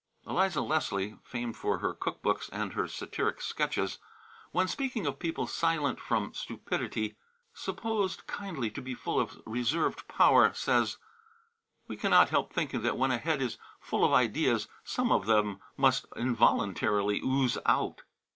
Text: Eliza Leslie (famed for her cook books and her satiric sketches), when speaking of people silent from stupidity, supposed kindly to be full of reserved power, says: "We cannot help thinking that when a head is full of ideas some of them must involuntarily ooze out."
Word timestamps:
Eliza 0.25 0.61
Leslie 0.61 1.19
(famed 1.23 1.55
for 1.55 1.77
her 1.77 1.93
cook 1.93 2.23
books 2.23 2.49
and 2.51 2.73
her 2.73 2.87
satiric 2.87 3.39
sketches), 3.39 3.99
when 4.51 4.67
speaking 4.67 5.05
of 5.05 5.19
people 5.19 5.45
silent 5.45 5.99
from 5.99 6.33
stupidity, 6.33 7.15
supposed 7.53 8.25
kindly 8.25 8.71
to 8.71 8.81
be 8.81 8.95
full 8.95 9.19
of 9.19 9.39
reserved 9.45 10.07
power, 10.07 10.51
says: 10.55 10.97
"We 11.87 11.97
cannot 11.97 12.29
help 12.29 12.51
thinking 12.51 12.81
that 12.81 12.97
when 12.97 13.11
a 13.11 13.19
head 13.19 13.43
is 13.43 13.59
full 13.79 14.03
of 14.03 14.11
ideas 14.11 14.67
some 14.83 15.11
of 15.11 15.27
them 15.27 15.59
must 15.77 16.07
involuntarily 16.15 17.21
ooze 17.23 17.59
out." 17.67 18.01